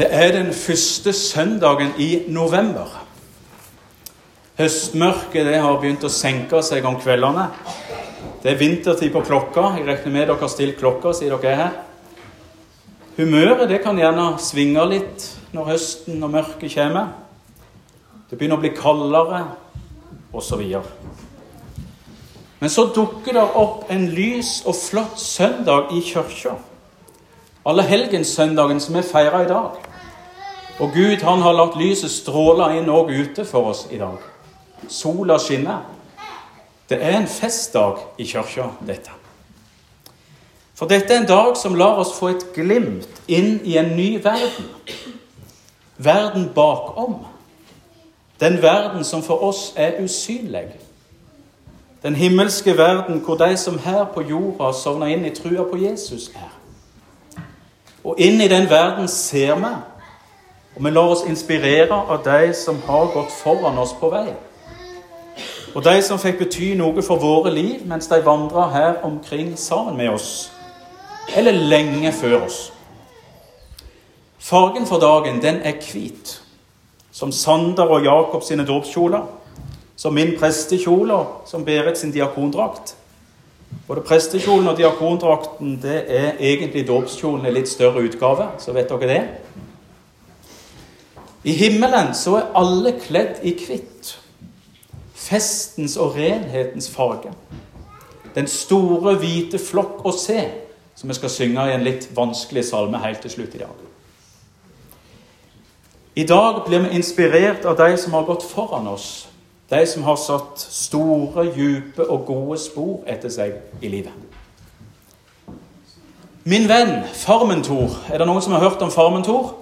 Det 0.00 0.06
er 0.08 0.30
den 0.32 0.46
første 0.56 1.12
søndagen 1.12 1.90
i 2.00 2.22
november. 2.32 2.88
Høstmørket 4.56 5.44
det 5.44 5.58
har 5.60 5.76
begynt 5.76 6.06
å 6.08 6.12
senke 6.12 6.62
seg 6.64 6.86
om 6.88 6.96
kveldene. 6.96 7.50
Det 8.40 8.54
er 8.54 8.56
vintertid 8.62 9.12
på 9.12 9.20
klokka. 9.28 9.74
Jeg 9.76 9.84
regner 9.84 10.14
med 10.14 10.24
dere 10.30 10.38
har 10.40 10.48
stilt 10.48 10.78
klokka 10.80 11.12
siden 11.18 11.36
dere 11.42 11.52
er 11.52 11.60
her. 11.60 11.76
Humøret 13.18 13.68
det 13.68 13.82
kan 13.84 14.00
gjerne 14.00 14.30
svinge 14.40 14.86
litt 14.88 15.26
når 15.52 15.68
høsten 15.74 16.24
og 16.24 16.32
mørket 16.32 16.78
kommer. 16.78 17.12
Det 18.30 18.40
begynner 18.40 18.56
å 18.56 18.64
bli 18.64 18.72
kaldere, 18.72 19.42
osv. 20.32 20.64
Men 22.56 22.72
så 22.72 22.88
dukker 22.96 23.36
det 23.36 23.44
opp 23.66 23.92
en 23.92 24.08
lys 24.16 24.62
og 24.64 24.80
flott 24.80 25.20
søndag 25.20 25.92
i 25.92 26.00
kirka. 26.08 26.56
Allehelgenssøndagen 27.66 28.80
som 28.80 28.94
vi 28.96 29.02
feirer 29.02 29.44
i 29.44 29.48
dag. 29.48 29.70
Og 30.80 30.92
Gud 30.94 31.22
han 31.22 31.42
har 31.44 31.52
latt 31.52 31.76
lyset 31.76 32.10
stråle 32.10 32.70
inn 32.78 32.88
òg 32.88 33.12
ute 33.12 33.44
for 33.44 33.72
oss 33.74 33.86
i 33.92 33.98
dag. 34.00 34.16
Sola 34.88 35.36
skinner. 35.38 35.82
Det 36.88 36.98
er 37.04 37.18
en 37.18 37.28
festdag 37.28 38.00
i 38.18 38.24
kirka, 38.24 38.70
dette. 38.86 39.12
For 40.74 40.88
dette 40.88 41.12
er 41.14 41.20
en 41.20 41.28
dag 41.28 41.56
som 41.60 41.76
lar 41.76 42.00
oss 42.00 42.14
få 42.16 42.30
et 42.32 42.46
glimt 42.56 43.20
inn 43.28 43.60
i 43.68 43.76
en 43.76 43.92
ny 43.96 44.14
verden. 44.24 44.70
Verden 45.98 46.48
bakom. 46.54 47.18
Den 48.40 48.62
verden 48.62 49.04
som 49.04 49.22
for 49.22 49.44
oss 49.44 49.74
er 49.76 50.00
usynlig. 50.00 50.70
Den 52.02 52.16
himmelske 52.16 52.78
verden 52.78 53.20
hvor 53.20 53.36
de 53.36 53.56
som 53.56 53.78
her 53.78 54.04
på 54.14 54.24
jorda 54.24 54.72
sovner 54.72 55.12
inn 55.12 55.28
i 55.28 55.34
trua 55.36 55.68
på 55.68 55.76
Jesus, 55.76 56.30
er. 56.34 56.59
Og 58.04 58.20
inn 58.20 58.40
i 58.40 58.48
den 58.48 58.70
verden 58.70 59.08
ser 59.08 59.54
vi 59.60 59.74
og 60.76 60.84
vi 60.84 60.90
lar 60.90 61.10
oss 61.10 61.26
inspirere 61.26 61.96
av 62.08 62.22
de 62.24 62.54
som 62.54 62.78
har 62.86 63.10
gått 63.14 63.32
foran 63.42 63.78
oss 63.78 63.92
på 64.00 64.10
vei. 64.12 64.30
Og 65.74 65.84
de 65.84 65.96
som 66.02 66.18
fikk 66.18 66.38
bety 66.40 66.70
noe 66.78 67.02
for 67.02 67.20
våre 67.20 67.50
liv 67.54 67.82
mens 67.86 68.08
de 68.10 68.20
vandra 68.24 68.68
her 68.72 69.02
omkring 69.06 69.56
sammen 69.58 69.98
med 69.98 70.14
oss. 70.14 70.50
Eller 71.36 71.52
lenge 71.52 72.12
før 72.12 72.44
oss. 72.46 72.72
Fargen 74.38 74.86
for 74.86 74.98
dagen, 74.98 75.42
den 75.42 75.60
er 75.62 75.76
hvit. 75.84 76.40
Som 77.12 77.32
Sander 77.32 77.90
og 77.90 78.04
Jakob 78.04 78.42
sine 78.42 78.66
dåpskjoler. 78.66 79.26
Som 79.96 80.14
min 80.14 80.32
prestekjole 80.38 81.18
som 81.46 81.64
Berit 81.64 81.98
sin 81.98 82.14
diakondrakt. 82.14 82.96
Både 83.90 84.04
prestekjolen 84.06 84.68
og 84.70 84.76
diakondrakten 84.78 85.72
det 85.82 85.96
er 86.14 86.36
egentlig 86.38 86.84
dåpskjolen 86.86 87.48
i 87.48 87.50
litt 87.56 87.66
større 87.66 88.04
utgave. 88.06 88.44
Så 88.62 88.70
vet 88.70 88.86
dere 88.86 89.08
det. 89.10 89.22
I 91.42 91.56
himmelen 91.58 92.12
så 92.14 92.36
er 92.38 92.52
alle 92.60 92.92
kledd 93.02 93.40
i 93.42 93.50
hvitt. 93.58 94.12
Festens 95.18 95.96
og 95.98 96.14
renhetens 96.14 96.86
farge. 96.92 97.32
Den 98.36 98.46
store, 98.46 99.16
hvite 99.18 99.58
flokk 99.58 100.06
å 100.06 100.14
se, 100.14 100.38
som 100.94 101.10
vi 101.10 101.18
skal 101.18 101.34
synge 101.34 101.66
i 101.66 101.74
en 101.74 101.82
litt 101.82 102.06
vanskelig 102.14 102.68
salme 102.70 103.02
helt 103.02 103.24
til 103.26 103.34
slutt 103.34 103.58
i 103.58 103.64
dag. 103.64 103.86
I 106.14 106.28
dag 106.30 106.62
blir 106.68 106.86
vi 106.86 106.94
inspirert 107.00 107.66
av 107.66 107.74
de 107.82 107.90
som 107.98 108.14
har 108.14 108.30
gått 108.30 108.46
foran 108.46 108.86
oss. 108.94 109.26
De 109.70 109.86
som 109.86 110.02
har 110.02 110.16
satt 110.18 110.60
store, 110.60 111.46
dype 111.54 112.02
og 112.10 112.26
gode 112.26 112.58
spor 112.58 113.04
etter 113.06 113.30
seg 113.30 113.54
i 113.82 113.90
livet. 113.92 114.12
Min 116.44 116.66
venn 116.68 117.04
Farmentor. 117.14 117.94
Er 118.10 118.18
det 118.18 118.26
noen 118.26 118.42
som 118.42 118.56
har 118.56 118.64
hørt 118.64 118.82
om 118.82 118.90
Farmentor? 118.90 119.52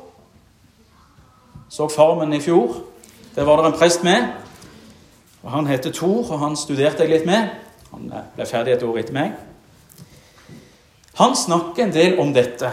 Så 1.68 1.88
Farmen 1.92 2.32
i 2.32 2.40
fjor. 2.40 2.78
Der 3.34 3.44
var 3.44 3.60
det 3.60 3.72
en 3.72 3.78
prest 3.78 4.04
med. 4.04 4.30
og 5.42 5.50
Han 5.50 5.66
heter 5.66 5.92
Tor, 5.92 6.24
og 6.30 6.38
han 6.38 6.56
studerte 6.56 7.02
jeg 7.04 7.10
litt 7.10 7.26
med. 7.26 7.50
Han 7.92 8.08
ble 8.36 8.46
ferdig 8.46 8.72
et 8.72 8.82
år 8.82 8.98
etter 9.02 9.16
meg. 9.16 9.36
Han 11.18 11.36
snakker 11.36 11.84
en 11.84 11.92
del 11.92 12.18
om 12.22 12.32
dette, 12.32 12.70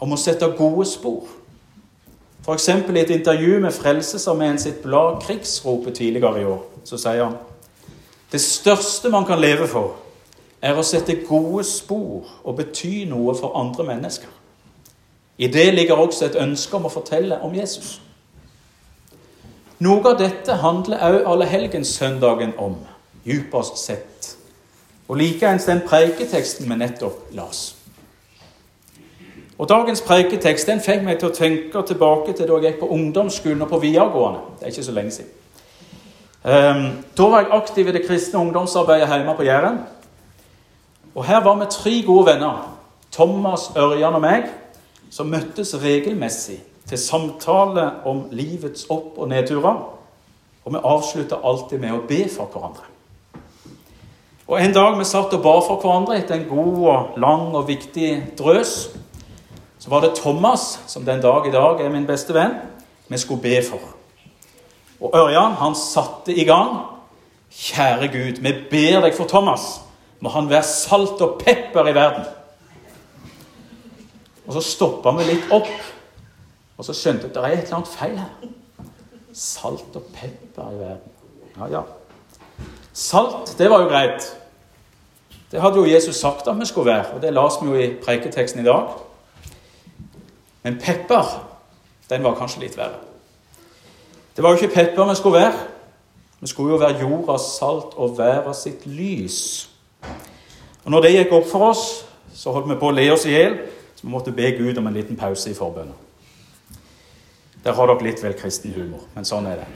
om 0.00 0.12
å 0.14 0.18
sette 0.18 0.48
gode 0.58 0.86
spor. 0.88 1.28
F.eks. 2.42 2.68
i 2.68 2.98
et 2.98 3.10
intervju 3.10 3.60
med 3.60 3.74
Frelsesarmeen 3.76 4.58
sitt 4.58 4.82
blad 4.82 5.20
Krigsropet 5.22 5.94
tidligere 5.94 6.40
i 6.40 6.44
år, 6.44 6.62
så 6.84 6.98
sier 6.98 7.24
han 7.24 7.40
det 8.32 8.40
største 8.40 9.10
man 9.12 9.26
kan 9.28 9.40
leve 9.40 9.66
for, 9.68 9.98
er 10.62 10.78
å 10.78 10.84
sette 10.86 11.18
gode 11.28 11.66
spor 11.68 12.30
og 12.44 12.54
bety 12.56 13.02
noe 13.10 13.34
for 13.36 13.58
andre 13.60 13.84
mennesker. 13.84 14.30
I 15.36 15.50
det 15.52 15.74
ligger 15.74 16.00
også 16.00 16.30
et 16.30 16.38
ønske 16.40 16.78
om 16.78 16.86
å 16.88 16.92
fortelle 16.92 17.40
om 17.44 17.52
Jesus. 17.54 17.98
Noe 19.82 20.14
av 20.14 20.16
dette 20.20 20.56
handler 20.62 21.02
også 21.02 21.34
allehelgenssøndagen 21.34 22.54
om, 22.56 22.78
djupest 23.26 23.82
sett. 23.82 24.30
Og 25.08 25.18
likeens 25.20 25.66
den 25.68 25.82
preiketeksten 25.84 26.70
vi 26.70 26.78
nettopp 26.78 27.34
las. 27.36 27.74
Og 29.58 29.68
Dagens 29.68 30.00
preiketekst 30.06 30.70
den 30.70 30.80
fikk 30.80 31.04
meg 31.04 31.18
til 31.20 31.28
å 31.28 31.36
tenke 31.36 31.84
tilbake 31.86 32.32
til 32.32 32.48
da 32.48 32.56
jeg 32.62 32.72
gikk 32.72 32.80
på 32.80 32.92
ungdomsskolen 32.96 33.66
og 33.66 33.74
på 33.74 33.82
videregående. 33.82 34.40
Det 34.56 34.66
er 34.66 34.72
ikke 34.72 34.88
så 34.88 34.94
lenge 34.96 35.16
siden. 35.18 35.41
Um, 36.42 37.04
da 37.14 37.22
var 37.30 37.44
jeg 37.44 37.52
aktiv 37.54 37.88
i 37.88 37.92
det 37.94 38.02
kristne 38.06 38.40
ungdomsarbeidet 38.40 39.06
hjemme 39.08 39.34
på 39.36 39.44
Jæren. 39.46 39.78
Og 41.14 41.24
her 41.24 41.42
var 41.44 41.54
vi 41.54 41.70
tre 41.70 42.02
gode 42.06 42.26
venner, 42.26 42.78
Thomas, 43.12 43.70
Ørjan 43.76 44.14
og 44.14 44.20
meg, 44.24 44.48
som 45.10 45.30
møttes 45.30 45.74
regelmessig 45.78 46.58
til 46.88 46.98
samtale 46.98 47.90
om 48.04 48.24
livets 48.30 48.88
opp- 48.90 49.18
og 49.18 49.28
nedturer. 49.28 49.78
Og 50.64 50.72
vi 50.72 50.82
avslutta 50.82 51.38
alltid 51.44 51.78
med 51.78 51.94
å 51.94 52.02
be 52.08 52.24
for 52.32 52.50
hverandre. 52.50 52.88
Og 54.48 54.60
En 54.60 54.74
dag 54.74 54.98
vi 54.98 55.04
satt 55.04 55.32
og 55.34 55.42
ba 55.42 55.54
for 55.62 55.78
hverandre 55.78 56.18
etter 56.18 56.34
en 56.34 56.48
god 56.48 56.82
og 56.82 57.18
lang 57.22 57.54
og 57.54 57.68
viktig 57.68 58.34
drøs, 58.38 58.90
så 59.78 59.90
var 59.90 60.00
det 60.00 60.16
Thomas, 60.16 60.80
som 60.86 61.04
den 61.04 61.22
dag 61.22 61.46
i 61.46 61.54
dag 61.54 61.80
er 61.80 61.90
min 61.90 62.06
beste 62.06 62.34
venn, 62.34 62.58
vi 63.08 63.18
skulle 63.18 63.42
be 63.42 63.62
for. 63.62 64.01
Og 65.02 65.16
Ørjan 65.18 65.56
han 65.58 65.74
satte 65.78 66.34
i 66.34 66.44
gang. 66.46 66.78
Kjære 67.52 68.08
Gud, 68.12 68.38
vi 68.40 68.52
ber 68.70 69.02
deg 69.04 69.16
for 69.16 69.28
Thomas. 69.28 69.82
Må 70.22 70.30
han 70.32 70.48
være 70.50 70.64
salt 70.64 71.20
og 71.24 71.40
pepper 71.42 71.90
i 71.90 71.96
verden. 71.96 72.28
Og 74.46 74.54
så 74.56 74.62
stoppa 74.64 75.12
vi 75.18 75.26
litt 75.28 75.50
opp 75.54 75.70
og 76.82 76.86
så 76.86 76.94
skjønte 76.98 77.28
vi 77.28 77.30
at 77.30 77.36
det 77.36 77.42
er 77.42 77.52
et 77.54 77.60
eller 77.62 77.76
annet 77.78 77.90
feil 77.94 78.14
her. 78.18 78.88
Salt 79.38 79.96
og 79.98 80.06
pepper 80.16 80.72
i 80.72 80.78
verden. 80.80 81.12
Ja, 81.54 81.68
ja. 81.70 81.82
Salt, 82.92 83.52
det 83.58 83.68
var 83.70 83.84
jo 83.84 83.90
greit. 83.92 84.26
Det 85.52 85.60
hadde 85.62 85.78
jo 85.78 85.86
Jesus 85.86 86.16
sagt 86.16 86.48
at 86.48 86.58
vi 86.58 86.66
skulle 86.66 86.90
være, 86.90 87.12
og 87.14 87.22
det 87.22 87.30
las 87.32 87.60
vi 87.60 87.68
jo 87.70 87.78
i 87.78 87.92
preiketeksten 88.02 88.64
i 88.64 88.66
dag. 88.66 88.96
Men 90.62 90.80
pepper, 90.82 91.30
den 92.10 92.26
var 92.26 92.34
kanskje 92.40 92.64
litt 92.64 92.74
verre. 92.80 92.98
Det 94.36 94.42
var 94.42 94.50
jo 94.50 94.56
ikke 94.56 94.74
pepper 94.74 95.08
vi 95.08 95.14
skulle 95.14 95.40
være. 95.40 95.52
Vi 96.40 96.46
skulle 96.46 96.72
jo 96.72 96.78
være 96.78 97.00
jordas 97.00 97.40
salt 97.40 97.94
og 97.96 98.18
været 98.18 98.56
sitt 98.56 98.86
lys. 98.86 99.68
Og 100.84 100.90
når 100.90 101.00
det 101.00 101.12
gikk 101.12 101.32
opp 101.32 101.46
for 101.50 101.68
oss, 101.68 102.06
så 102.34 102.50
holdt 102.50 102.70
vi 102.70 102.78
på 102.80 102.88
å 102.88 102.94
le 102.96 103.04
oss 103.12 103.26
i 103.28 103.34
hjel, 103.36 103.58
så 103.94 104.06
vi 104.06 104.10
måtte 104.10 104.32
be 104.34 104.50
Gud 104.56 104.78
om 104.78 104.86
en 104.86 104.96
liten 104.96 105.16
pause 105.16 105.50
i 105.50 105.54
forbønner. 105.54 105.94
Der 107.64 107.72
har 107.72 107.86
dere 107.86 108.02
litt 108.02 108.22
vel 108.22 108.34
kristen 108.34 108.72
humor, 108.74 109.04
men 109.14 109.24
sånn 109.24 109.46
er 109.46 109.60
det. 109.62 109.68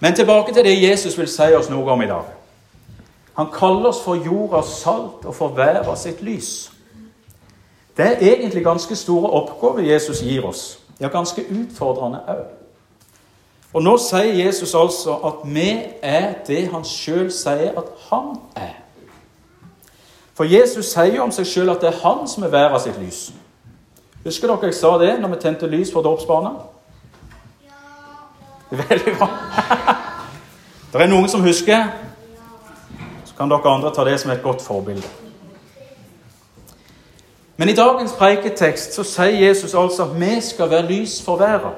Men 0.00 0.14
tilbake 0.14 0.52
til 0.52 0.66
det 0.66 0.74
Jesus 0.82 1.16
vil 1.18 1.30
si 1.32 1.46
oss 1.56 1.70
noe 1.72 1.88
om 1.92 2.02
i 2.02 2.10
dag. 2.10 2.28
Han 3.38 3.48
kaller 3.54 3.88
oss 3.88 4.02
for 4.04 4.20
jordas 4.20 4.74
salt 4.82 5.24
og 5.24 5.34
for 5.34 5.56
været 5.56 5.88
sitt 5.98 6.20
lys. 6.22 6.70
Det 7.96 8.04
er 8.04 8.20
egentlig 8.20 8.64
ganske 8.64 8.96
store 8.96 9.30
oppgaver 9.30 9.86
Jesus 9.92 10.20
gir 10.20 10.44
oss. 10.44 10.78
Ja, 11.00 11.08
ganske 11.08 11.42
utfordrende 11.48 12.20
òg. 12.28 12.63
Og 13.74 13.82
nå 13.82 13.96
sier 13.98 14.36
Jesus 14.44 14.74
altså 14.78 15.16
at 15.26 15.42
vi 15.50 15.70
er 16.02 16.34
det 16.46 16.68
han 16.70 16.84
sjøl 16.86 17.26
sier 17.34 17.74
at 17.74 17.88
han 18.10 18.36
er. 18.56 18.76
For 20.34 20.46
Jesus 20.46 20.92
sier 20.92 21.16
jo 21.16 21.24
om 21.24 21.32
seg 21.34 21.46
sjøl 21.46 21.72
at 21.72 21.82
det 21.82 21.90
er 21.90 21.98
han 22.04 22.28
som 22.30 22.46
er 22.46 22.52
været 22.54 22.84
sitt 22.84 23.00
lys. 23.02 23.24
Husker 24.24 24.48
dere 24.48 24.70
jeg 24.70 24.78
sa 24.78 24.94
det 24.98 25.10
når 25.20 25.34
vi 25.34 25.40
tente 25.42 25.66
lys 25.66 25.90
for 25.92 26.06
dåpsbarna? 26.06 26.54
Ja. 27.66 28.78
Veldig 28.78 29.16
bra. 29.18 29.28
det 30.92 31.02
er 31.02 31.10
noen 31.10 31.28
som 31.28 31.42
husker. 31.42 31.90
Så 33.26 33.34
kan 33.36 33.50
dere 33.50 33.74
andre 33.74 33.90
ta 33.94 34.06
det 34.06 34.20
som 34.22 34.30
et 34.30 34.42
godt 34.42 34.62
forbilde. 34.62 35.06
Men 37.56 37.68
i 37.68 37.74
dagens 37.74 38.14
preiketekst 38.18 38.94
så 38.94 39.02
sier 39.06 39.48
Jesus 39.48 39.74
altså 39.74 40.06
at 40.06 40.16
vi 40.20 40.40
skal 40.42 40.70
være 40.70 40.86
lys 40.86 41.18
for 41.22 41.42
verden. 41.42 41.74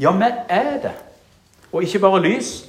Ja, 0.00 0.12
vi 0.16 0.32
er 0.48 0.80
det. 0.80 0.96
Og 1.72 1.82
ikke 1.82 1.98
bare 1.98 2.22
lys, 2.22 2.64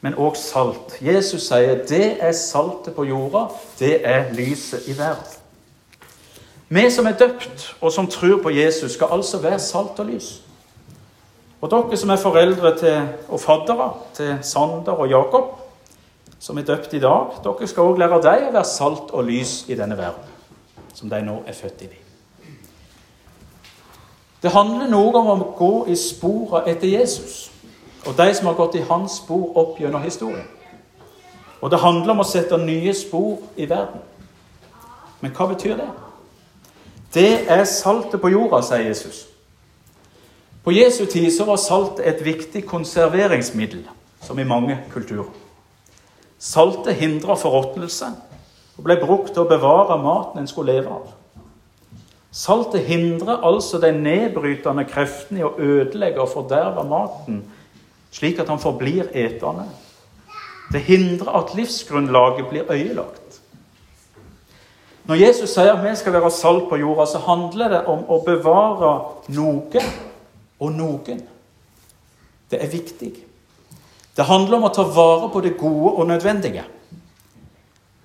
men 0.00 0.14
òg 0.14 0.36
salt. 0.38 0.96
Jesus 1.02 1.48
sier 1.48 1.82
det 1.88 2.16
er 2.22 2.32
saltet 2.36 2.94
på 2.94 3.04
jorda, 3.08 3.46
det 3.78 4.00
er 4.06 4.32
lyset 4.36 4.88
i 4.88 4.96
verden. 4.98 5.42
Vi 6.68 6.90
som 6.90 7.06
er 7.06 7.18
døpt, 7.18 7.76
og 7.80 7.92
som 7.92 8.08
tror 8.10 8.40
på 8.42 8.50
Jesus, 8.50 8.92
skal 8.92 9.12
altså 9.14 9.38
være 9.38 9.58
salt 9.58 9.98
og 10.02 10.06
lys. 10.06 10.42
Og 11.60 11.70
dere 11.70 11.96
som 11.96 12.10
er 12.10 12.20
foreldre 12.20 12.72
til, 12.78 13.08
og 13.28 13.40
faddere 13.40 13.92
til 14.14 14.38
Sander 14.42 14.92
og 14.92 15.08
Jakob, 15.08 15.52
som 16.38 16.58
er 16.58 16.66
døpt 16.66 16.94
i 16.94 17.00
dag, 17.00 17.38
dere 17.44 17.68
skal 17.68 17.82
også 17.82 18.00
lære 18.02 18.22
dem 18.22 18.48
å 18.48 18.56
være 18.58 18.64
salt 18.64 19.10
og 19.12 19.24
lys 19.24 19.64
i 19.68 19.78
denne 19.78 19.96
verden, 19.98 20.34
som 20.94 21.10
de 21.10 21.22
nå 21.22 21.40
er 21.46 21.56
født 21.56 21.86
inn 21.86 21.94
i. 21.94 22.02
Det 24.42 24.52
handler 24.52 24.90
noe 24.90 25.22
om 25.22 25.42
å 25.42 25.52
gå 25.56 25.72
i 25.90 25.96
sporene 25.98 26.66
etter 26.70 26.92
Jesus 26.92 27.46
og 28.06 28.16
de 28.16 28.26
som 28.34 28.46
har 28.46 28.58
gått 28.58 28.76
i 28.78 28.84
hans 28.86 29.18
spor 29.22 29.56
opp 29.58 29.80
gjennom 29.80 30.02
historien. 30.02 30.46
Og 31.60 31.70
det 31.72 31.80
handler 31.82 32.12
om 32.12 32.22
å 32.22 32.28
sette 32.28 32.58
nye 32.60 32.92
spor 32.94 33.40
i 33.56 33.66
verden. 33.68 34.02
Men 35.20 35.32
hva 35.34 35.48
betyr 35.50 35.78
det? 35.80 35.88
Det 37.14 37.30
er 37.50 37.64
saltet 37.64 38.20
på 38.20 38.30
jorda, 38.30 38.60
sier 38.62 38.84
Jesus. 38.86 39.24
På 40.66 40.74
Jesu 40.74 41.06
tid 41.06 41.30
så 41.32 41.46
var 41.48 41.60
salt 41.62 42.00
et 42.02 42.20
viktig 42.26 42.64
konserveringsmiddel, 42.66 43.84
som 44.22 44.38
i 44.38 44.44
mange 44.44 44.78
kulturer. 44.92 45.30
Saltet 46.38 46.98
hindra 47.00 47.36
forråtnelse 47.38 48.10
og 48.76 48.84
ble 48.84 48.98
brukt 49.00 49.32
til 49.32 49.46
å 49.46 49.48
bevare 49.48 49.96
maten 50.02 50.42
en 50.42 50.50
skulle 50.50 50.74
leve 50.74 50.92
av. 50.92 51.06
Saltet 52.36 52.84
hindrer 52.84 53.40
altså 53.46 53.78
de 53.80 53.92
nedbrytende 53.96 54.84
kreftene 54.90 55.40
i 55.40 55.46
å 55.46 55.54
ødelegge 55.56 56.20
og 56.20 56.34
forderve 56.34 56.84
maten, 56.84 57.40
slik 58.16 58.40
at 58.40 58.48
han 58.48 58.62
forblir 58.62 59.10
etende. 59.12 59.66
Det 60.72 60.80
hindrer 60.80 61.36
at 61.38 61.54
livsgrunnlaget 61.54 62.48
blir 62.50 62.72
øyelagt. 62.72 63.40
Når 65.06 65.20
Jesus 65.20 65.52
sier 65.54 65.76
at 65.76 65.84
vi 65.84 65.92
skal 65.96 66.16
være 66.16 66.30
salt 66.34 66.68
på 66.68 66.80
jorda, 66.80 67.06
så 67.06 67.20
handler 67.22 67.70
det 67.70 67.82
om 67.86 68.02
å 68.10 68.18
bevare 68.26 68.92
noe 69.36 69.82
og 70.58 70.72
noen. 70.74 71.20
Det 72.50 72.58
er 72.62 72.72
viktig. 72.72 73.12
Det 74.16 74.26
handler 74.26 74.58
om 74.58 74.66
å 74.66 74.72
ta 74.74 74.82
vare 74.82 75.28
på 75.30 75.42
det 75.44 75.54
gode 75.60 75.92
og 76.00 76.08
nødvendige. 76.08 76.64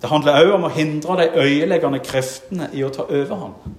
Det 0.02 0.10
handler 0.10 0.42
også 0.42 0.56
om 0.58 0.68
å 0.68 0.76
hindre 0.76 1.18
de 1.18 1.42
øyeleggende 1.42 2.02
kreftene 2.04 2.70
i 2.74 2.84
å 2.84 2.94
ta 2.94 3.08
overhånd. 3.08 3.74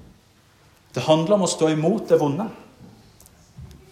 Det 0.95 1.03
handler 1.07 1.37
om 1.37 1.47
å 1.47 1.51
stå 1.51 1.71
imot 1.73 2.09
det 2.09 2.19
vonde. 2.21 2.47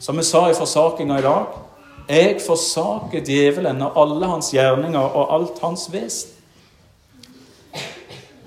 Som 0.01 0.19
vi 0.19 0.25
sa 0.25 0.49
i 0.51 0.57
forsakinga 0.57 1.19
i 1.19 1.27
dag 1.27 1.70
Jeg 2.11 2.41
forsaker 2.43 3.23
djevelen 3.23 3.83
og 3.87 3.99
alle 4.03 4.27
hans 4.27 4.51
gjerninger 4.51 4.99
og 4.99 5.35
alt 5.35 5.61
hans 5.63 5.87
vesen. 5.93 6.33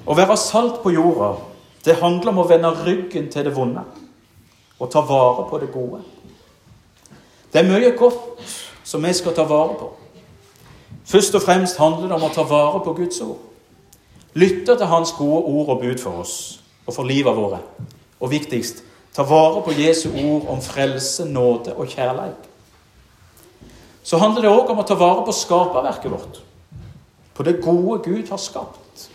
Å 0.04 0.15
være 0.19 0.36
salt 0.36 0.81
på 0.83 0.92
jorda, 0.92 1.38
det 1.86 1.95
handler 2.01 2.33
om 2.33 2.42
å 2.44 2.48
vende 2.50 2.74
ryggen 2.83 3.30
til 3.31 3.48
det 3.48 3.54
vonde 3.56 3.86
og 4.80 4.89
ta 4.92 5.00
vare 5.07 5.45
på 5.48 5.62
det 5.62 5.71
gode. 5.71 6.01
Det 7.54 7.62
er 7.62 7.69
mye 7.69 7.94
godt 7.95 8.51
som 8.83 9.04
vi 9.06 9.13
skal 9.15 9.36
ta 9.38 9.48
vare 9.48 9.77
på. 9.80 9.89
Først 11.07 11.36
og 11.39 11.45
fremst 11.45 11.80
handler 11.80 12.10
det 12.12 12.18
om 12.18 12.27
å 12.27 12.33
ta 12.36 12.44
vare 12.48 12.83
på 12.83 12.95
Guds 13.00 13.21
ord. 13.24 13.39
Lytte 14.36 14.75
til 14.75 14.89
Hans 14.89 15.13
gode 15.15 15.44
ord 15.45 15.75
og 15.75 15.83
bud 15.86 16.01
for 16.01 16.24
oss 16.24 16.36
og 16.83 16.98
for 16.98 17.07
livet 17.07 17.38
våre. 17.38 17.62
Og 18.19 18.31
viktigst 18.33 18.83
ta 19.15 19.24
vare 19.24 19.62
på 19.63 19.75
Jesu 19.77 20.10
ord 20.10 20.50
om 20.51 20.60
frelse, 20.62 21.30
nåde 21.30 21.77
og 21.77 21.88
kjærlighet. 21.88 22.50
Så 24.03 24.17
handler 24.17 24.41
det 24.41 24.51
òg 24.51 24.71
om 24.71 24.81
å 24.83 24.88
ta 24.88 24.97
vare 25.00 25.23
på 25.25 25.35
skaperverket 25.35 26.11
vårt. 26.11 26.41
På 27.33 27.44
det 27.44 27.61
gode 27.63 28.01
Gud 28.03 28.29
har 28.29 28.38
skapt. 28.38 29.09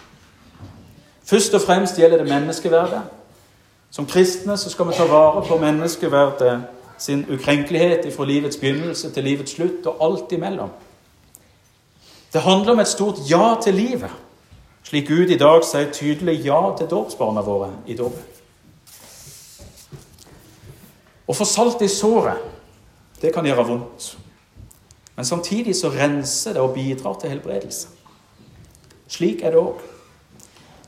Først 1.29 1.55
og 1.55 1.61
fremst 1.61 1.99
gjelder 1.99 2.23
det 2.23 2.33
menneskeverdet. 2.33 3.03
Som 3.91 4.07
kristne 4.07 4.57
så 4.57 4.71
skal 4.71 4.89
vi 4.89 4.97
ta 4.97 5.05
vare 5.09 5.45
på 5.45 5.59
menneskeverdet 5.61 6.63
sin 6.99 7.25
ukrenkelighet 7.31 8.09
fra 8.17 8.25
livets 8.25 8.57
begynnelse 8.57 9.13
til 9.13 9.25
livets 9.25 9.55
slutt 9.57 9.87
og 9.87 10.01
alt 10.01 10.33
imellom. 10.33 10.71
Det 12.33 12.41
handler 12.41 12.73
om 12.73 12.81
et 12.81 12.89
stort 12.89 13.21
ja 13.31 13.55
til 13.63 13.75
livet, 13.75 14.11
slik 14.85 15.09
Gud 15.09 15.31
i 15.31 15.39
dag 15.39 15.65
sier 15.65 15.93
tydelig 15.93 16.41
ja 16.45 16.61
til 16.77 16.89
dåpsbarna 16.91 17.41
våre 17.45 17.71
i 17.87 17.97
dåpen. 17.97 18.25
Å 21.29 21.37
få 21.37 21.45
salt 21.45 21.83
i 21.85 21.89
såret, 21.93 22.41
det 23.21 23.33
kan 23.35 23.47
gjøre 23.47 23.67
vondt. 23.69 24.17
Men 25.19 25.27
samtidig 25.27 25.73
så 25.77 25.89
renser 25.91 26.53
det 26.55 26.61
og 26.63 26.75
bidrar 26.75 27.17
til 27.19 27.33
helbredelse. 27.33 27.89
Slik 29.11 29.41
er 29.43 29.51
det 29.51 29.59
òg. 29.59 29.81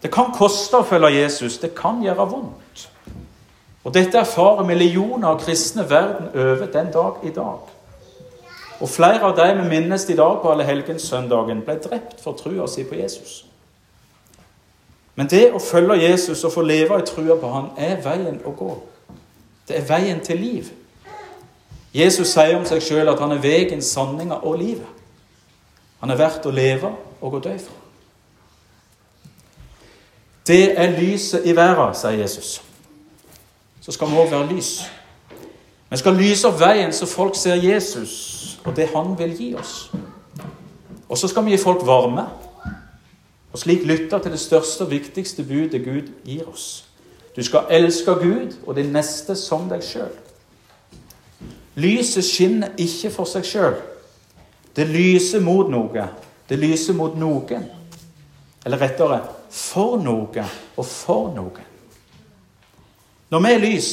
Det 0.02 0.10
kan 0.14 0.30
koste 0.30 0.78
å 0.78 0.86
følge 0.86 1.10
Jesus. 1.16 1.56
Det 1.58 1.72
kan 1.74 1.98
gjøre 2.04 2.28
vondt. 2.30 2.84
Og 3.82 3.94
Dette 3.94 4.20
erfarer 4.22 4.68
millioner 4.68 5.32
av 5.32 5.40
kristne 5.42 5.82
verden 5.90 6.30
over 6.30 6.70
den 6.70 6.92
dag 6.94 7.26
i 7.26 7.34
dag. 7.34 7.74
Og 8.78 8.88
Flere 8.88 9.32
av 9.32 9.34
dem 9.36 9.64
vi 9.64 9.68
minnes 9.80 10.06
i 10.06 10.16
dag 10.16 10.38
på 10.42 10.52
allehelgenssøndagen, 10.54 11.64
ble 11.66 11.80
drept 11.82 12.22
for 12.22 12.38
trua 12.38 12.70
si 12.70 12.86
på 12.86 13.02
Jesus. 13.02 13.40
Men 15.18 15.26
det 15.26 15.48
å 15.50 15.58
følge 15.58 16.04
Jesus 16.04 16.44
og 16.44 16.54
få 16.54 16.62
leve 16.62 17.02
i 17.02 17.08
trua 17.08 17.34
på 17.34 17.50
han 17.50 17.72
er 17.76 17.98
veien 18.06 18.38
å 18.46 18.54
gå. 18.54 18.76
Det 19.66 19.82
er 19.82 19.90
veien 19.90 20.22
til 20.22 20.38
liv. 20.38 20.70
Jesus 21.94 22.30
sier 22.30 22.54
om 22.56 22.64
seg 22.68 22.82
sjøl 22.84 23.08
at 23.10 23.18
han 23.18 23.34
er 23.34 23.42
veien, 23.42 23.82
sanninga 23.82 24.42
og 24.46 24.58
livet. 24.60 24.86
Han 26.00 26.10
er 26.10 26.18
verdt 26.20 26.46
å 26.46 26.54
leve 26.54 26.92
og 27.20 27.36
å 27.36 27.42
dø 27.42 27.56
for. 27.58 27.76
Det 30.46 30.78
er 30.78 30.94
lyset 30.96 31.46
i 31.46 31.54
verden, 31.56 31.94
sier 31.94 32.22
Jesus. 32.22 32.60
Så 33.80 33.92
skal 33.92 34.10
vi 34.10 34.18
òg 34.18 34.30
være 34.30 34.48
lys. 34.52 34.70
Vi 35.90 35.98
skal 35.98 36.16
lyse 36.16 36.48
opp 36.48 36.60
veien 36.60 36.92
så 36.94 37.06
folk 37.10 37.34
ser 37.36 37.58
Jesus 37.58 38.14
og 38.64 38.76
det 38.76 38.90
han 38.94 39.16
vil 39.18 39.34
gi 39.36 39.50
oss. 39.58 39.90
Og 41.08 41.18
så 41.18 41.28
skal 41.28 41.44
vi 41.44 41.56
gi 41.56 41.62
folk 41.62 41.82
varme, 41.86 42.28
og 43.50 43.58
slik 43.58 43.82
lytte 43.82 44.18
til 44.22 44.30
det 44.30 44.40
største 44.40 44.84
og 44.86 44.92
viktigste 44.92 45.42
budet 45.42 45.82
Gud 45.84 46.12
gir 46.24 46.46
oss. 46.48 46.84
Du 47.36 47.42
skal 47.42 47.66
elske 47.70 48.14
Gud 48.14 48.54
og 48.66 48.76
din 48.76 48.92
neste 48.94 49.34
som 49.34 49.66
deg 49.70 49.82
sjøl. 49.82 50.12
Lyset 51.74 52.24
skinner 52.26 52.74
ikke 52.78 53.12
for 53.14 53.28
seg 53.30 53.46
sjøl. 53.46 53.76
Det 54.76 54.86
lyser 54.88 55.42
mot 55.44 55.70
noe. 55.70 56.06
Det 56.48 56.58
lyser 56.58 56.96
mot 56.98 57.14
noen. 57.18 57.66
Eller 58.66 58.80
rettere 58.80 59.20
for 59.50 60.00
noe 60.02 60.46
og 60.76 60.86
for 60.86 61.30
noe. 61.34 61.66
Når 63.30 63.44
vi 63.44 63.52
er 63.52 63.62
lys, 63.62 63.90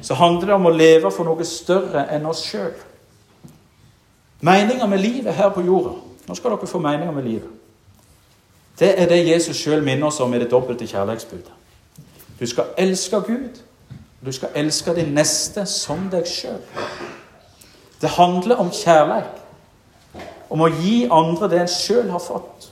så 0.00 0.16
handler 0.16 0.46
det 0.46 0.54
om 0.56 0.70
å 0.70 0.72
leve 0.72 1.10
for 1.12 1.28
noe 1.28 1.44
større 1.44 2.06
enn 2.14 2.24
oss 2.26 2.40
sjøl. 2.46 2.72
Meninga 4.42 4.88
med 4.88 5.00
livet 5.00 5.36
her 5.36 5.52
på 5.54 5.62
jorda 5.62 5.98
Nå 6.22 6.34
skal 6.38 6.54
dere 6.54 6.70
få 6.70 6.78
meninga 6.78 7.12
med 7.12 7.24
livet. 7.26 7.50
Det 8.78 8.92
er 8.94 9.08
det 9.10 9.24
Jesus 9.26 9.58
sjøl 9.58 9.82
minner 9.82 10.06
oss 10.06 10.20
om 10.22 10.32
i 10.34 10.38
det 10.38 10.50
dobbelte 10.50 10.86
kjærlighetsbudet. 10.86 11.50
Du 12.38 12.46
skal 12.46 12.70
elske 12.78 13.20
Gud, 13.26 13.58
du 14.24 14.32
skal 14.32 14.48
elske 14.54 14.94
din 14.94 15.14
neste 15.14 15.66
som 15.66 16.06
deg 16.10 16.26
sjøl. 16.30 16.60
Det 18.00 18.10
handler 18.10 18.60
om 18.62 18.70
kjærlighet. 18.70 19.40
Om 20.50 20.62
å 20.62 20.68
gi 20.68 20.96
andre 21.10 21.48
det 21.48 21.60
en 21.62 21.70
sjøl 21.70 22.10
har 22.12 22.22
fått 22.22 22.68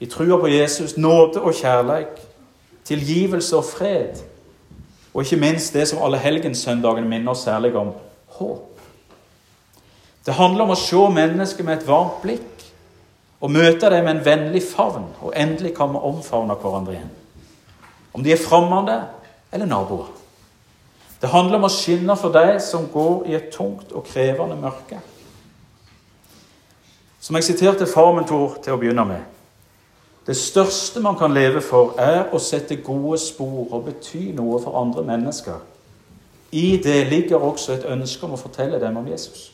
i 0.00 0.08
trua 0.10 0.38
på 0.40 0.50
Jesus, 0.50 0.96
nåde 0.96 1.40
og 1.40 1.54
kjærleik, 1.54 2.18
tilgivelse 2.84 3.56
og 3.56 3.64
fred, 3.64 4.22
og 5.14 5.22
ikke 5.22 5.38
minst 5.40 5.74
det 5.74 5.86
som 5.88 6.02
alle 6.02 6.18
helgenssøndagene 6.18 7.08
minner 7.08 7.32
oss 7.32 7.44
særlig 7.46 7.76
om 7.78 7.92
håp. 8.38 8.80
Det 10.26 10.34
handler 10.34 10.64
om 10.64 10.74
å 10.74 10.80
se 10.80 11.04
mennesket 11.14 11.66
med 11.66 11.78
et 11.78 11.86
varmt 11.86 12.18
blikk 12.24 12.66
og 13.44 13.52
møte 13.52 13.90
dem 13.92 14.06
med 14.06 14.16
en 14.16 14.24
vennlig 14.24 14.64
favn, 14.66 15.06
og 15.20 15.36
endelig 15.36 15.74
kan 15.76 15.92
vi 15.92 16.02
omfavne 16.10 16.56
hverandre 16.58 16.96
igjen. 16.96 17.14
Om 18.14 18.24
de 18.24 18.32
er 18.32 18.40
fremmede 18.40 18.98
eller 19.52 19.68
naboer. 19.68 20.23
Det 21.24 21.30
handler 21.32 21.56
om 21.56 21.64
å 21.64 21.72
skinne 21.72 22.12
for 22.20 22.34
deg 22.34 22.58
som 22.60 22.82
går 22.92 23.30
i 23.30 23.34
et 23.38 23.46
tungt 23.48 23.94
og 23.96 24.04
krevende 24.04 24.58
mørke. 24.60 24.98
Som 27.16 27.38
jeg 27.38 27.46
siterte 27.46 27.86
farmentor 27.88 28.58
til 28.60 28.74
å 28.74 28.76
begynne 28.82 29.06
med. 29.08 29.22
Det 30.26 30.36
største 30.36 31.00
man 31.00 31.16
kan 31.16 31.32
leve 31.32 31.62
for, 31.64 31.94
er 31.96 32.28
å 32.28 32.42
sette 32.44 32.76
gode 32.84 33.16
spor 33.24 33.72
og 33.72 33.88
bety 33.88 34.34
noe 34.36 34.60
for 34.60 34.76
andre 34.82 35.06
mennesker. 35.14 35.64
I 36.52 36.76
det 36.84 37.00
ligger 37.08 37.40
også 37.40 37.78
et 37.78 37.88
ønske 37.96 38.28
om 38.28 38.36
å 38.36 38.42
fortelle 38.44 38.82
dem 38.84 39.00
om 39.00 39.08
Jesus. 39.08 39.48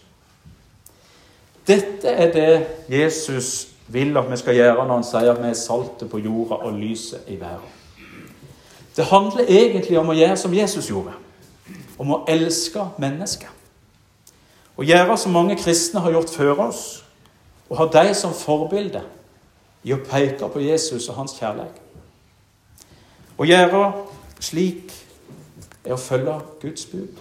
Dette 1.71 2.11
er 2.11 2.35
det 2.35 2.53
Jesus 2.91 3.69
vil 3.87 4.19
at 4.19 4.27
vi 4.27 4.43
skal 4.43 4.59
gjøre 4.59 4.83
når 4.83 4.95
han 4.97 5.11
sier 5.15 5.31
at 5.37 5.43
vi 5.47 5.55
er 5.55 5.63
saltet 5.63 6.11
på 6.11 6.27
jorda 6.27 6.65
og 6.67 6.83
lyset 6.83 7.31
i 7.31 7.39
verden. 7.39 7.79
Det 8.97 9.11
handler 9.15 9.47
egentlig 9.47 10.03
om 10.03 10.11
å 10.11 10.23
gjøre 10.25 10.37
som 10.49 10.63
Jesus 10.65 10.91
gjorde. 10.91 11.15
Om 12.01 12.15
å 12.15 12.21
elske 12.33 12.87
mennesker. 13.01 13.51
Å 14.81 14.85
gjøre 14.87 15.17
som 15.21 15.35
mange 15.37 15.59
kristne 15.61 16.01
har 16.01 16.15
gjort 16.15 16.33
før 16.33 16.63
oss, 16.71 16.85
og 17.69 17.77
ha 17.77 17.87
dem 17.93 18.15
som 18.17 18.33
forbilde 18.35 19.03
i 19.85 19.93
å 19.93 20.01
peke 20.01 20.49
på 20.49 20.63
Jesus 20.65 21.09
og 21.11 21.19
hans 21.21 21.37
kjærlighet. 21.37 21.77
Å 23.37 23.47
gjøre 23.49 23.85
Slik 24.41 24.93
er 25.85 25.93
å 25.93 26.01
følge 26.01 26.39
Guds 26.63 26.87
bud. 26.89 27.19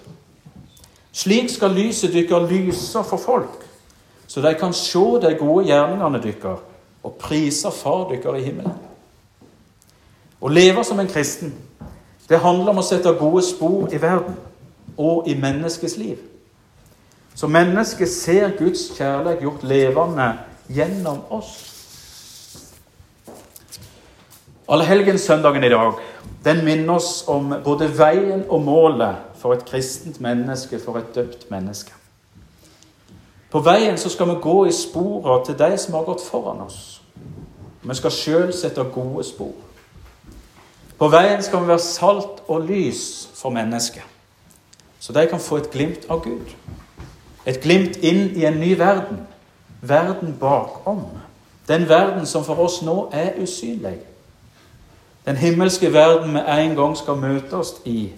Slik 1.12 1.50
skal 1.52 1.76
lyset 1.76 2.14
deres 2.16 2.48
lyse 2.48 3.04
for 3.04 3.20
folk, 3.20 3.66
så 4.28 4.42
de 4.42 4.54
kan 4.56 4.74
se 4.74 5.00
de 5.20 5.34
gode 5.36 5.66
gjerningene 5.68 6.22
deres 6.24 6.64
og 7.04 7.16
prise 7.20 7.72
Far 7.76 8.08
deres 8.12 8.40
i 8.40 8.46
himmelen. 8.46 8.78
Å 10.40 10.48
leve 10.48 10.84
som 10.88 11.00
en 11.00 11.12
kristen, 11.12 11.52
det 12.30 12.40
handler 12.40 12.72
om 12.72 12.80
å 12.80 12.86
sette 12.88 13.12
gode 13.20 13.44
spor 13.44 13.92
i 13.92 14.00
verden 14.00 14.38
og 15.00 15.28
i 15.28 15.36
menneskets 15.40 15.98
liv. 15.98 16.18
Så 17.36 17.48
mennesket 17.48 18.10
ser 18.12 18.58
Guds 18.60 18.90
kjærlighet 18.98 19.40
gjort 19.40 19.64
levende 19.64 20.34
gjennom 20.68 21.22
oss. 21.32 21.54
Allehelgenssøndagen 24.70 25.64
i 25.64 25.70
dag 25.72 25.94
den 26.44 26.66
minner 26.66 27.00
oss 27.00 27.24
om 27.28 27.54
både 27.64 27.88
veien 27.98 28.44
og 28.50 28.62
målet 28.64 29.16
for 29.40 29.56
et 29.56 29.66
kristent 29.66 30.20
menneske, 30.22 30.80
for 30.80 31.00
et 31.00 31.16
døpt 31.16 31.48
menneske. 31.52 31.96
På 33.50 33.60
veien 33.66 33.98
så 33.98 34.12
skal 34.14 34.30
vi 34.30 34.42
gå 34.42 34.66
i 34.66 34.76
sporene 34.76 35.46
til 35.46 35.58
de 35.58 35.78
som 35.78 35.98
har 35.98 36.06
gått 36.06 36.22
foran 36.22 36.62
oss. 36.68 37.02
Vi 37.82 37.96
skal 37.96 38.14
sjøl 38.14 38.54
sette 38.54 38.84
gode 38.94 39.24
spor. 39.26 39.56
På 41.00 41.08
veien 41.08 41.44
skal 41.44 41.64
vi 41.64 41.72
være 41.72 41.82
salt 41.82 42.44
og 42.48 42.68
lys 42.68 43.30
for 43.36 43.56
mennesket, 43.56 44.04
så 45.10 45.14
de 45.14 45.28
kan 45.28 45.40
få 45.40 45.58
et 45.58 45.72
glimt 45.72 46.06
av 46.10 46.24
Gud. 46.24 46.52
Et 47.46 47.62
glimt 47.62 47.96
inn 48.06 48.28
i 48.38 48.44
en 48.46 48.60
ny 48.62 48.76
verden. 48.78 49.24
Verden 49.82 50.36
bakom. 50.40 51.00
Den 51.68 51.90
verden 51.90 52.28
som 52.30 52.44
for 52.46 52.62
oss 52.62 52.82
nå 52.86 53.08
er 53.14 53.40
usynlig. 53.42 53.96
Den 55.26 55.36
himmelske 55.36 55.90
verden 55.94 56.38
vi 56.38 56.44
en 56.46 56.76
gang 56.78 56.94
skal 56.98 57.18
møte 57.18 57.58
oss 57.58 57.74
i, 57.90 58.12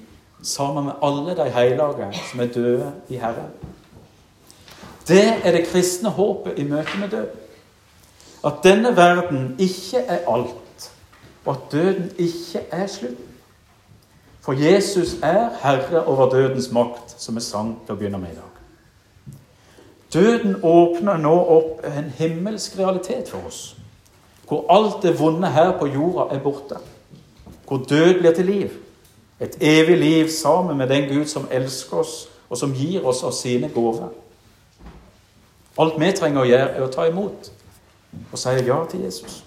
sammen 0.44 0.90
med 0.90 1.00
alle 1.04 1.38
de 1.40 1.48
hellige 1.50 2.12
som 2.32 2.44
er 2.44 2.52
døde 2.60 2.92
i 3.10 3.24
Herren. 3.24 3.56
Det 5.08 5.24
er 5.44 5.52
det 5.52 5.68
kristne 5.72 6.10
håpet 6.10 6.60
i 6.60 6.68
møte 6.68 7.00
med 7.00 7.10
døden. 7.10 7.40
At 8.44 8.64
denne 8.64 8.96
verden 8.98 9.56
ikke 9.60 10.04
er 10.04 10.28
alt, 10.28 10.92
og 11.46 11.56
at 11.56 11.72
døden 11.72 12.12
ikke 12.18 12.68
er 12.72 12.88
slutten. 12.88 13.31
For 14.42 14.58
Jesus 14.58 15.16
er 15.24 15.50
herre 15.62 16.06
over 16.06 16.30
dødens 16.30 16.72
makt, 16.72 17.16
som 17.18 17.36
vi 17.36 17.42
sang 17.46 17.76
til 17.86 17.94
å 17.94 18.00
begynne 18.00 18.22
med 18.22 18.34
i 18.34 18.40
dag. 18.40 18.48
Døden 20.14 20.58
åpner 20.64 21.20
nå 21.22 21.36
opp 21.56 21.86
en 21.88 22.10
himmelsk 22.18 22.80
realitet 22.80 23.30
for 23.30 23.48
oss, 23.48 23.76
hvor 24.48 24.66
alt 24.70 25.04
det 25.04 25.20
vonde 25.20 25.48
her 25.48 25.78
på 25.80 25.88
jorda 25.88 26.34
er 26.36 26.42
borte 26.44 26.82
hvor 27.72 27.86
død 27.90 28.20
blir 28.20 28.32
til 28.32 28.46
liv. 28.46 28.70
Et 29.40 29.58
evig 29.62 29.98
liv 29.98 30.30
sammen 30.30 30.78
med 30.78 30.88
den 30.88 31.18
Gud 31.18 31.26
som 31.26 31.48
elsker 31.52 31.98
oss, 31.98 32.30
og 32.50 32.58
som 32.58 32.74
gir 32.74 33.06
oss 33.08 33.24
av 33.24 33.32
sine 33.32 33.70
gaver. 33.70 34.10
Alt 35.80 35.96
vi 36.00 36.10
trenger 36.12 36.42
å 36.42 36.50
gjøre, 36.50 36.74
er 36.76 36.84
å 36.84 36.90
ta 36.92 37.06
imot 37.08 37.48
og 38.32 38.36
si 38.40 38.58
ja 38.68 38.82
til 38.92 39.06
Jesus. 39.06 39.38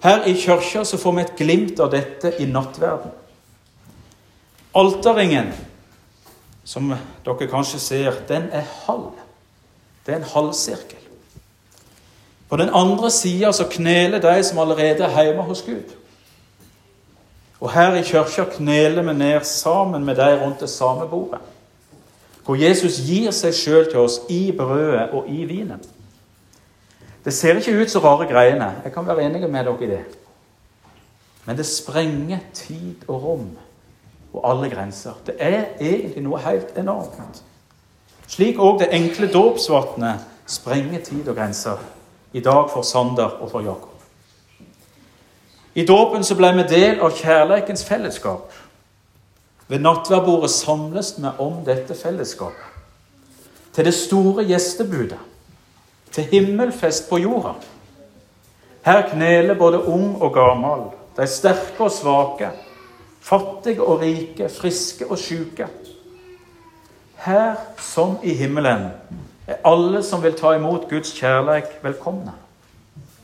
Her 0.00 0.24
i 0.24 0.32
kirka 0.32 0.86
får 0.96 1.12
vi 1.12 1.20
et 1.20 1.36
glimt 1.36 1.80
av 1.84 1.92
dette 1.92 2.32
i 2.40 2.48
nattverden. 2.48 3.12
Alterringen, 4.74 5.52
som 6.64 6.90
dere 7.24 7.48
kanskje 7.50 7.78
ser, 7.78 8.20
den 8.28 8.48
er 8.52 8.66
halv. 8.86 9.12
Det 10.06 10.14
er 10.14 10.18
en 10.18 10.32
halvsirkel. 10.34 10.98
På 12.48 12.56
den 12.56 12.70
andre 12.74 13.10
sida 13.10 13.52
så 13.52 13.68
kneler 13.70 14.20
de 14.20 14.44
som 14.44 14.58
allerede 14.58 15.04
er 15.04 15.22
hjemme 15.22 15.42
hos 15.42 15.62
Gud. 15.62 15.94
Og 17.60 17.72
her 17.72 17.94
i 17.94 18.02
kirka 18.02 18.44
kneler 18.44 19.02
vi 19.02 19.12
ned 19.12 19.44
sammen 19.44 20.04
med 20.04 20.16
deg 20.16 20.42
rundt 20.42 20.60
det 20.60 20.68
samme 20.70 21.08
bordet. 21.08 21.40
Hvor 22.44 22.54
Jesus 22.60 22.98
gir 23.00 23.30
seg 23.32 23.54
sjøl 23.56 23.86
til 23.88 24.02
oss 24.02 24.18
i 24.28 24.52
brødet 24.52 25.10
og 25.16 25.30
i 25.32 25.44
vinen. 25.48 25.80
Det 27.24 27.32
ser 27.32 27.56
ikke 27.56 27.78
ut 27.80 27.90
så 27.90 28.02
rare 28.04 28.26
greiene. 28.28 28.74
Jeg 28.84 28.92
kan 28.92 29.06
være 29.06 29.24
enig 29.24 29.48
med 29.50 29.64
dere 29.64 29.84
i 29.84 29.86
det. 29.86 30.02
Men 31.44 31.56
det 31.56 31.66
sprenger 31.66 32.38
tid 32.52 33.08
og 33.08 33.22
rom 33.22 33.48
og 34.34 34.50
alle 34.50 34.70
grenser. 34.70 35.14
Det 35.26 35.34
er 35.38 35.64
egentlig 35.80 36.22
noe 36.24 36.40
helt 36.42 36.74
enormt. 36.78 37.42
Slik 38.26 38.58
òg 38.58 38.80
det 38.82 38.90
enkle 38.96 39.30
dåpsvannet 39.32 40.24
sprenger 40.50 41.04
tid 41.04 41.28
og 41.28 41.36
grenser. 41.36 41.78
I 42.32 42.40
dag 42.40 42.70
for 42.72 42.82
Sander 42.82 43.38
og 43.40 43.50
for 43.50 43.62
Jakob. 43.62 43.90
I 45.74 45.84
dåpen 45.86 46.24
så 46.24 46.34
ble 46.38 46.50
vi 46.58 46.66
del 46.70 47.00
av 47.02 47.14
kjærleikens 47.14 47.84
fellesskap. 47.86 48.50
Ved 49.68 49.82
nattverdbordet 49.82 50.50
samles 50.50 51.14
vi 51.18 51.30
om 51.38 51.62
dette 51.66 51.94
fellesskapet. 51.94 52.72
Til 53.74 53.84
det 53.84 53.94
store 53.94 54.44
gjestebudet. 54.46 55.18
Til 56.12 56.28
himmelfest 56.30 57.08
på 57.10 57.18
jorda. 57.18 57.54
Her 58.84 59.08
kneler 59.08 59.58
både 59.58 59.80
ung 59.88 60.22
og 60.22 60.34
gammel, 60.34 60.82
de 61.16 61.26
sterke 61.26 61.86
og 61.86 61.90
svake, 61.90 62.50
fattige 63.24 63.82
og 63.82 64.00
rike, 64.00 64.48
friske 64.48 65.06
og 65.10 65.18
sjuke. 65.18 65.68
Her 67.24 67.54
som 67.80 68.18
i 68.22 68.34
himmelen 68.34 68.90
er 69.46 69.62
alle 69.64 70.02
som 70.02 70.22
vil 70.22 70.36
ta 70.36 70.52
imot 70.56 70.88
Guds 70.90 71.12
kjærleik, 71.16 71.78
velkomne. 71.82 72.34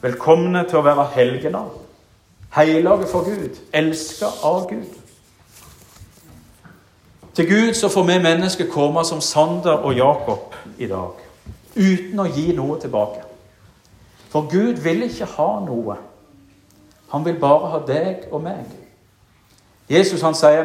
Velkomne 0.01 0.65
til 0.69 0.81
å 0.81 0.85
være 0.87 1.11
helgener 1.15 1.69
Hellige 2.51 3.07
for 3.07 3.23
Gud, 3.29 3.59
elska 3.73 4.27
av 4.43 4.65
Gud. 4.71 4.97
Til 7.35 7.47
Gud 7.47 7.75
så 7.75 7.89
får 7.89 8.03
vi 8.09 8.17
mennesker 8.19 8.71
komme 8.73 9.05
som 9.07 9.21
Sander 9.21 9.85
og 9.87 9.95
Jakob 9.95 10.57
i 10.79 10.89
dag, 10.91 11.21
uten 11.77 12.19
å 12.19 12.27
gi 12.27 12.49
noe 12.57 12.81
tilbake. 12.83 13.23
For 14.33 14.51
Gud 14.51 14.83
vil 14.83 15.07
ikke 15.07 15.29
ha 15.37 15.49
noe. 15.63 15.97
Han 17.15 17.25
vil 17.25 17.39
bare 17.39 17.71
ha 17.71 17.83
deg 17.87 18.27
og 18.33 18.43
meg. 18.43 18.80
Jesus 19.91 20.21
han 20.21 20.35
sier, 20.35 20.65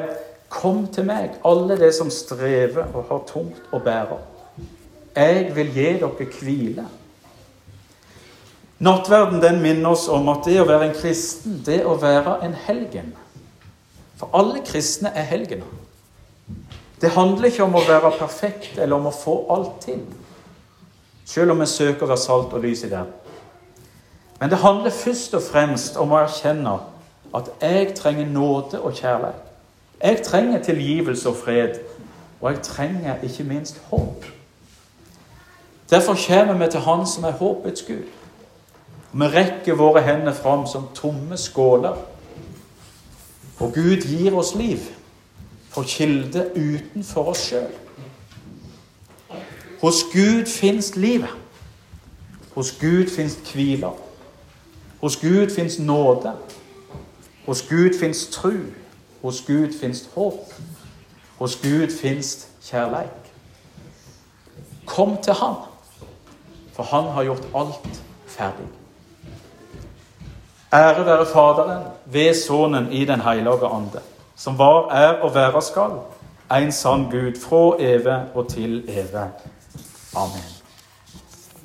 'Kom 0.50 0.88
til 0.88 1.06
meg, 1.06 1.30
alle 1.46 1.78
de 1.80 1.92
som 1.94 2.10
strever 2.10 2.86
og 2.94 3.06
har 3.10 3.24
tungt 3.28 3.62
å 3.74 3.80
bære.' 3.80 4.20
'Jeg 5.16 5.56
vil 5.56 5.74
gi 5.74 5.94
dere 6.00 6.10
hvile.' 6.10 6.86
Nattverden 8.80 9.42
den 9.42 9.62
minner 9.62 9.90
oss 9.90 10.08
om 10.08 10.30
at 10.30 10.46
det 10.46 10.60
å 10.62 10.68
være 10.68 10.90
en 10.90 10.96
kristen, 10.96 11.62
det 11.66 11.86
å 11.86 11.96
være 11.96 12.44
en 12.44 12.54
helgen 12.54 13.14
For 14.16 14.30
alle 14.34 14.62
kristne 14.66 15.12
er 15.16 15.24
helgener. 15.28 15.68
Det 17.02 17.10
handler 17.10 17.50
ikke 17.50 17.64
om 17.64 17.76
å 17.76 17.84
være 17.88 18.12
perfekt 18.20 18.78
eller 18.78 18.96
om 18.96 19.10
å 19.10 19.12
få 19.12 19.34
alt 19.52 19.82
til, 19.84 20.00
selv 21.26 21.52
om 21.52 21.60
vi 21.60 21.66
søker 21.66 22.06
å 22.06 22.08
være 22.08 22.24
salt 22.24 22.54
og 22.54 22.64
lys 22.64 22.84
i 22.84 22.90
det. 22.90 23.02
Men 24.40 24.50
det 24.50 24.62
handler 24.62 24.96
først 24.96 25.34
og 25.34 25.44
fremst 25.44 25.98
om 25.98 26.12
å 26.12 26.22
erkjenne 26.24 26.78
at 27.36 27.50
jeg 27.62 27.94
trenger 27.96 28.26
nåde 28.26 28.82
og 28.82 28.94
kjærlighet. 28.94 29.36
Jeg 30.04 30.22
trenger 30.24 30.64
tilgivelse 30.64 31.30
og 31.30 31.36
fred, 31.36 31.70
og 32.42 32.52
jeg 32.52 32.62
trenger 32.62 33.22
ikke 33.24 33.44
minst 33.44 33.82
håp. 33.90 34.26
Derfor 35.90 36.18
kommer 36.28 36.66
vi 36.66 36.72
til 36.72 36.80
Han 36.80 37.08
som 37.08 37.24
er 37.24 37.32
håpets 37.32 37.82
Gud. 37.82 38.04
Vi 39.14 39.24
rekker 39.24 39.76
våre 39.76 40.02
hender 40.02 40.34
fram 40.34 40.68
som 40.68 40.88
tomme 40.96 41.38
skåler. 41.38 41.96
Og 43.60 43.74
Gud 43.74 44.02
gir 44.02 44.36
oss 44.36 44.56
liv 44.56 44.78
for 45.70 45.84
kilde 45.88 46.52
utenfor 46.56 47.30
oss 47.30 47.46
sjøl. 47.48 47.72
Hos 49.82 50.04
Gud 50.14 50.46
fins 50.46 50.96
livet. 50.96 51.30
Hos 52.56 52.72
Gud 52.72 53.10
fins 53.10 53.40
hvile. 53.54 53.90
Hos 55.02 55.18
Gud 55.18 55.50
fins 55.56 55.80
nåde. 55.80 56.34
Hos 57.46 57.62
Gud 57.70 58.00
fins 58.00 58.28
tru. 58.32 58.54
Hos 59.22 59.42
Gud 59.42 59.74
fins 59.80 60.10
håp. 60.16 60.54
Hos 61.38 61.56
Gud 61.56 61.90
fins 62.02 62.48
kjærleik. 62.64 63.32
Kom 64.86 65.18
til 65.24 65.34
Han, 65.34 65.56
for 66.74 66.84
Han 66.84 67.12
har 67.14 67.24
gjort 67.24 67.48
alt 67.56 68.02
ferdig. 68.28 68.68
Ære 70.74 71.06
være 71.06 71.26
Faderen 71.26 71.84
ved 72.06 72.34
Sønnen 72.34 72.92
i 72.92 73.06
Den 73.06 73.22
hellige 73.22 73.68
ande, 73.68 74.02
som 74.36 74.58
var, 74.58 74.90
er 74.92 75.22
og 75.22 75.36
være 75.36 75.62
skal, 75.62 75.92
en 76.62 76.72
sann 76.72 77.04
Gud 77.12 77.40
fra 77.42 77.76
evig 77.80 78.22
og 78.36 78.48
til 78.48 78.84
evig. 78.90 79.30
Amen. 80.16 80.55